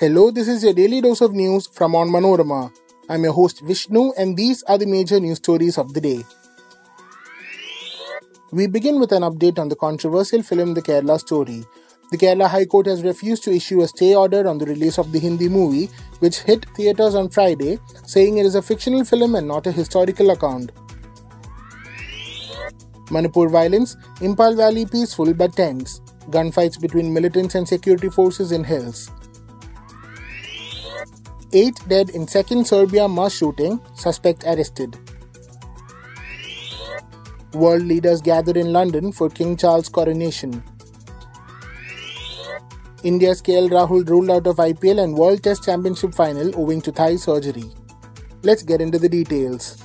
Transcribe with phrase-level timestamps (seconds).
[0.00, 2.72] Hello, this is your daily dose of news from Onmanorama.
[3.10, 6.24] I'm your host Vishnu, and these are the major news stories of the day.
[8.50, 11.66] We begin with an update on the controversial film The Kerala Story.
[12.10, 15.12] The Kerala High Court has refused to issue a stay order on the release of
[15.12, 15.90] the Hindi movie,
[16.20, 20.30] which hit theatres on Friday, saying it is a fictional film and not a historical
[20.30, 20.72] account.
[23.10, 26.00] Manipur violence, Imphal Valley peaceful but tense.
[26.30, 29.10] Gunfights between militants and security forces in hills.
[31.52, 34.96] 8 dead in second Serbia mass shooting, suspect arrested.
[37.54, 40.62] World leaders gather in London for King Charles' coronation.
[43.02, 47.16] India's KL Rahul ruled out of IPL and World Test Championship final owing to thigh
[47.16, 47.64] surgery.
[48.42, 49.79] Let's get into the details.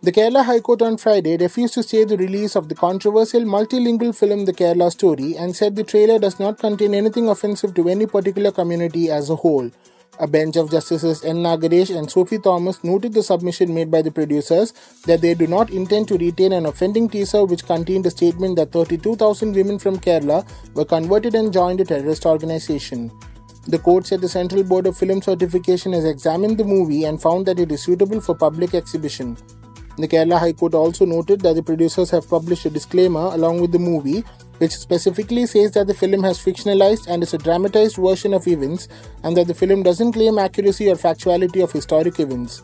[0.00, 4.16] The Kerala High Court on Friday refused to stay the release of the controversial multilingual
[4.16, 8.06] film The Kerala Story and said the trailer does not contain anything offensive to any
[8.06, 9.68] particular community as a whole.
[10.20, 11.38] A bench of Justices N.
[11.38, 14.72] Nagaresh and Sophie Thomas noted the submission made by the producers
[15.06, 18.70] that they do not intend to retain an offending teaser which contained a statement that
[18.70, 23.10] 32,000 women from Kerala were converted and joined a terrorist organization.
[23.66, 27.46] The court said the Central Board of Film Certification has examined the movie and found
[27.46, 29.36] that it is suitable for public exhibition.
[29.98, 33.72] The Kerala High Court also noted that the producers have published a disclaimer along with
[33.72, 34.20] the movie,
[34.58, 38.86] which specifically says that the film has fictionalized and is a dramatized version of events,
[39.24, 42.62] and that the film doesn't claim accuracy or factuality of historic events.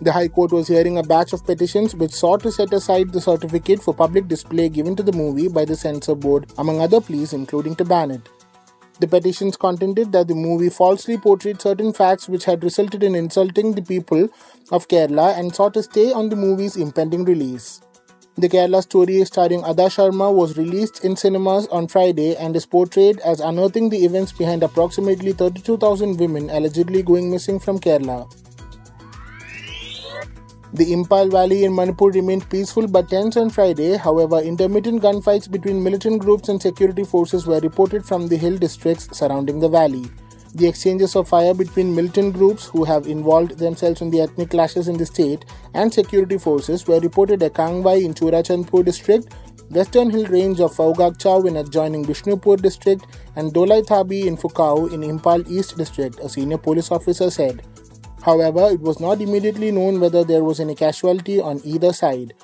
[0.00, 3.20] The High Court was hearing a batch of petitions which sought to set aside the
[3.20, 7.34] certificate for public display given to the movie by the censor board, among other pleas,
[7.34, 8.26] including to ban it.
[9.00, 13.72] The petitions contended that the movie falsely portrayed certain facts which had resulted in insulting
[13.72, 14.28] the people
[14.70, 17.80] of Kerala and sought a stay on the movie's impending release.
[18.36, 23.20] The Kerala story starring Adah Sharma was released in cinemas on Friday and is portrayed
[23.20, 28.30] as unearthing the events behind approximately 32,000 women allegedly going missing from Kerala.
[30.72, 33.96] The Imphal Valley in Manipur remained peaceful but tense on Friday.
[33.96, 39.08] However, intermittent gunfights between militant groups and security forces were reported from the hill districts
[39.18, 40.04] surrounding the valley.
[40.54, 44.86] The exchanges of fire between militant groups who have involved themselves in the ethnic clashes
[44.86, 45.44] in the state
[45.74, 49.34] and security forces were reported at Kangwai in Churachandpur district,
[49.70, 55.00] Western Hill range of Phougachow in adjoining Bishnupur district, and Dolai Thabi in Phukau in
[55.00, 57.62] Imphal East district, a senior police officer said.
[58.22, 62.34] However, it was not immediately known whether there was any casualty on either side.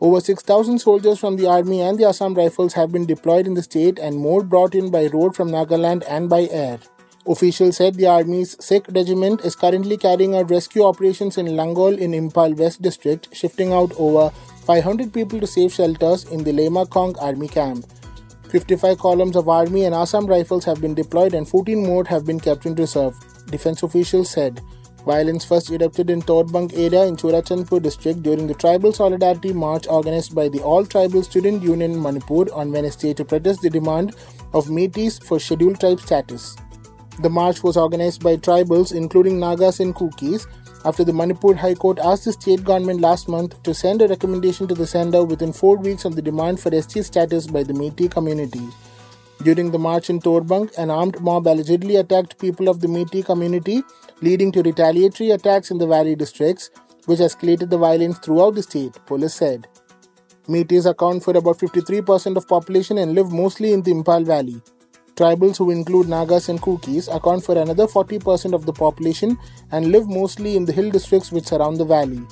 [0.00, 3.62] Over 6,000 soldiers from the army and the Assam Rifles have been deployed in the
[3.62, 6.78] state and more brought in by road from Nagaland and by air.
[7.26, 12.12] Officials said the army's Sikh regiment is currently carrying out rescue operations in Langol in
[12.12, 14.30] Imphal West district, shifting out over
[14.64, 17.84] 500 people to safe shelters in the Leimakhong army camp.
[18.50, 22.40] 55 columns of army and Assam Rifles have been deployed and 14 more have been
[22.40, 23.14] kept in reserve,
[23.50, 24.62] defense officials said.
[25.04, 30.34] Violence first erupted in Torbang area in Churachandpur district during the Tribal Solidarity March organized
[30.34, 34.14] by the All Tribal Student Union Manipur on Wednesday to protest the demand
[34.52, 36.56] of Meiteis for scheduled tribe status.
[37.20, 40.46] The march was organized by tribals including Nagas and Kukis
[40.84, 44.68] after the Manipur High Court asked the state government last month to send a recommendation
[44.68, 48.10] to the Centre within four weeks of the demand for ST status by the Meitei
[48.10, 48.66] community.
[49.42, 53.82] During the march in Torbang, an armed mob allegedly attacked people of the Meitei community,
[54.20, 56.70] leading to retaliatory attacks in the valley districts,
[57.06, 59.68] which escalated the violence throughout the state, police said.
[60.48, 64.60] Meiteis account for about 53% of population and live mostly in the Imphal Valley.
[65.14, 69.38] Tribals who include Nagas and Kukis account for another 40% of the population
[69.70, 72.22] and live mostly in the hill districts which surround the valley.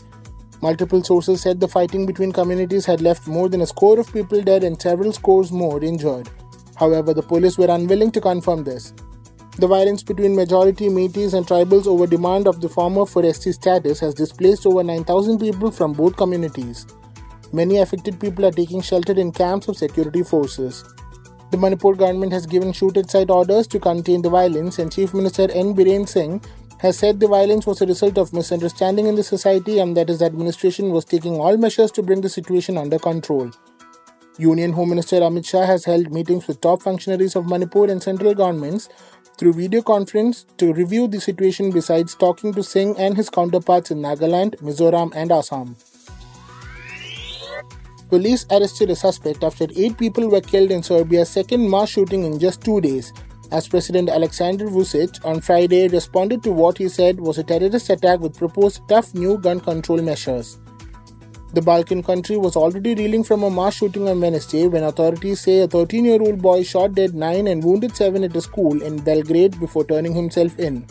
[0.63, 4.43] Multiple sources said the fighting between communities had left more than a score of people
[4.43, 6.29] dead and several scores more injured.
[6.77, 8.93] However, the police were unwilling to confirm this.
[9.59, 13.99] The violence between majority Meiteis and tribals over demand of the former for ST status
[14.01, 16.87] has displaced over 9,000 people from both communities.
[17.53, 20.85] Many affected people are taking shelter in camps of security forces.
[21.53, 25.15] The Manipur government has given shoot at sight orders to contain the violence, and Chief
[25.15, 25.75] Minister N.
[25.75, 26.43] Biren Singh
[26.81, 30.21] has said the violence was a result of misunderstanding in the society and that his
[30.21, 33.51] administration was taking all measures to bring the situation under control.
[34.39, 38.35] Union Home Minister Amit Shah has held meetings with top functionaries of Manipur and central
[38.35, 38.91] governments
[39.39, 43.99] through video conference to review the situation besides talking to Singh and his counterparts in
[43.99, 45.75] Nagaland, Mizoram, and Assam.
[48.11, 52.39] Police arrested a suspect after eight people were killed in Serbia's second mass shooting in
[52.39, 53.15] just two days,
[53.53, 58.21] as President Alexander Vucic on Friday responded to what he said was a terrorist attack
[58.21, 60.59] with proposed tough new gun control measures.
[61.53, 65.61] The Balkan country was already reeling from a mass shooting on Wednesday when authorities say
[65.61, 68.99] a 13 year old boy shot dead 9 and wounded 7 at a school in
[68.99, 70.87] Belgrade before turning himself in.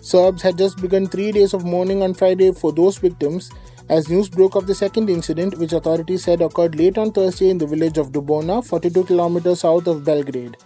[0.00, 3.50] Serbs had just begun three days of mourning on Friday for those victims
[3.88, 7.58] as news broke of the second incident, which authorities said occurred late on Thursday in
[7.58, 10.56] the village of Dubona, 42 kilometers south of Belgrade.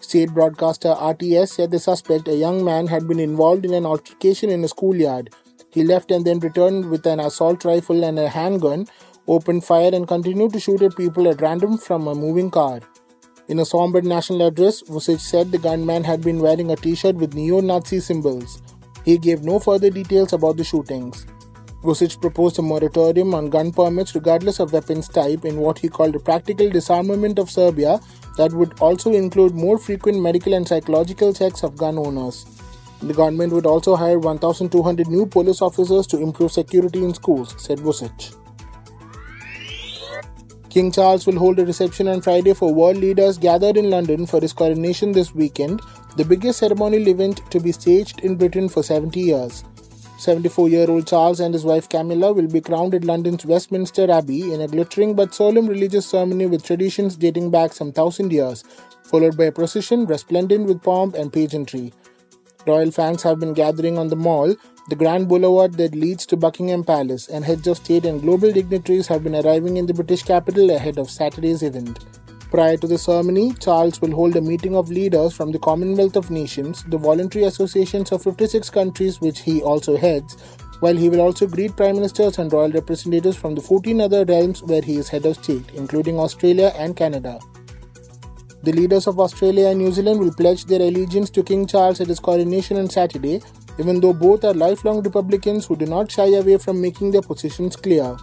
[0.00, 4.50] State broadcaster RTS said the suspect, a young man, had been involved in an altercation
[4.50, 5.30] in a schoolyard.
[5.76, 8.86] He left and then returned with an assault rifle and a handgun,
[9.28, 12.80] opened fire, and continued to shoot at people at random from a moving car.
[13.48, 17.16] In a somber national address, Vucic said the gunman had been wearing a t shirt
[17.16, 18.62] with neo Nazi symbols.
[19.04, 21.26] He gave no further details about the shootings.
[21.82, 26.16] Vucic proposed a moratorium on gun permits regardless of weapons type in what he called
[26.16, 28.00] a practical disarmament of Serbia
[28.38, 32.55] that would also include more frequent medical and psychological checks of gun owners.
[33.02, 37.78] The government would also hire 1,200 new police officers to improve security in schools, said
[37.78, 38.34] Vucic.
[40.70, 44.40] King Charles will hold a reception on Friday for world leaders gathered in London for
[44.40, 45.80] his coronation this weekend,
[46.16, 49.64] the biggest ceremonial event to be staged in Britain for 70 years.
[50.18, 54.52] 74 year old Charles and his wife Camilla will be crowned at London's Westminster Abbey
[54.52, 58.64] in a glittering but solemn religious ceremony with traditions dating back some thousand years,
[59.04, 61.92] followed by a procession resplendent with pomp and pageantry.
[62.66, 64.52] Royal fans have been gathering on the mall,
[64.88, 69.06] the grand boulevard that leads to Buckingham Palace, and heads of state and global dignitaries
[69.06, 72.04] have been arriving in the British capital ahead of Saturday's event.
[72.50, 76.32] Prior to the ceremony, Charles will hold a meeting of leaders from the Commonwealth of
[76.32, 80.36] Nations, the voluntary associations of 56 countries which he also heads,
[80.80, 84.64] while he will also greet prime ministers and royal representatives from the 14 other realms
[84.64, 87.38] where he is head of state, including Australia and Canada.
[88.66, 92.08] The leaders of Australia and New Zealand will pledge their allegiance to King Charles at
[92.08, 93.40] his coronation on Saturday,
[93.78, 97.76] even though both are lifelong Republicans who do not shy away from making their positions
[97.76, 98.16] clear.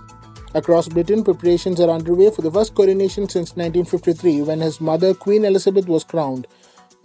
[0.53, 5.45] Across Britain, preparations are underway for the first coronation since 1953 when his mother, Queen
[5.45, 6.45] Elizabeth, was crowned.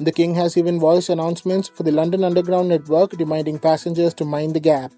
[0.01, 4.55] The King has even voiced announcements for the London Underground network reminding passengers to mind
[4.55, 4.91] the gap.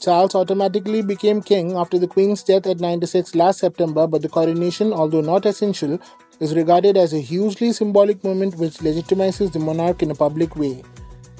[0.00, 4.92] Charles automatically became king after the Queen's death at 96 last September, but the coronation,
[4.92, 5.98] although not essential,
[6.40, 10.82] is regarded as a hugely symbolic moment which legitimizes the monarch in a public way.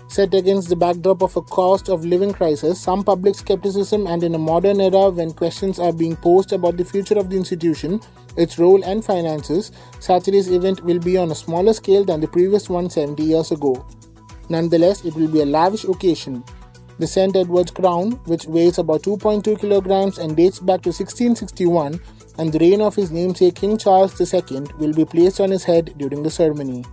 [0.09, 4.35] Set against the backdrop of a cost of living crisis, some public skepticism, and in
[4.35, 8.01] a modern era when questions are being posed about the future of the institution,
[8.37, 12.71] its role, and finances, Saturday's event will be on a smaller scale than the previous
[12.71, 13.85] one 70 years ago.
[14.49, 16.43] Nonetheless, it will be a lavish occasion.
[16.99, 17.37] The St.
[17.37, 22.01] Edward's crown, which weighs about 2.2 kilograms and dates back to 1661,
[22.39, 25.95] and the reign of his namesake King Charles II, will be placed on his head
[25.99, 26.85] during the ceremony.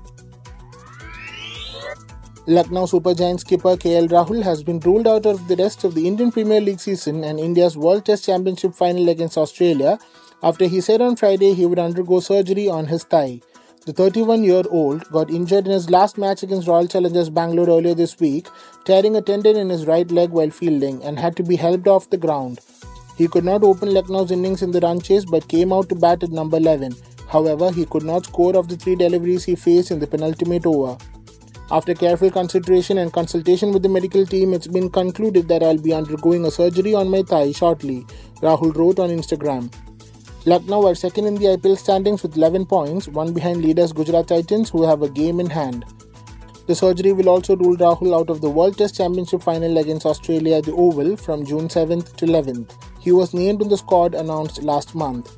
[2.48, 6.08] Lucknow Super Giants skipper KL Rahul has been ruled out of the rest of the
[6.08, 9.98] Indian Premier League season and India's World Test Championship final against Australia
[10.44, 13.42] after he said on Friday he would undergo surgery on his thigh.
[13.88, 17.96] The 31 year old got injured in his last match against Royal Challengers Bangalore earlier
[17.96, 18.48] this week,
[18.84, 22.10] tearing a tendon in his right leg while fielding and had to be helped off
[22.12, 22.60] the ground.
[23.18, 26.24] He could not open Lucknow's innings in the run chase but came out to bat
[26.24, 26.96] at number 11.
[27.30, 30.98] However, he could not score of the three deliveries he faced in the penultimate over.
[31.72, 35.94] After careful consideration and consultation with the medical team, it's been concluded that I'll be
[35.94, 38.06] undergoing a surgery on my thigh shortly,
[38.42, 39.74] Rahul wrote on Instagram.
[40.46, 44.70] Lucknow are second in the IPL standings with 11 points, one behind leaders Gujarat Titans,
[44.70, 45.86] who have a game in hand.
[46.68, 50.58] The surgery will also rule Rahul out of the World Test Championship final against Australia
[50.58, 52.72] at the Oval from June 7th to 11th.
[53.06, 55.32] He was named in the squad announced last month.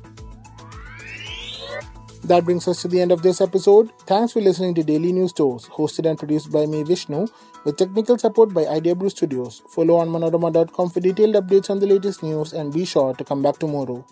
[2.24, 3.90] That brings us to the end of this episode.
[4.06, 7.26] Thanks for listening to Daily News Dose, hosted and produced by me, Vishnu,
[7.66, 9.60] with technical support by Idea Brew Studios.
[9.68, 13.42] Follow on manorama.com for detailed updates on the latest news and be sure to come
[13.42, 14.02] back tomorrow.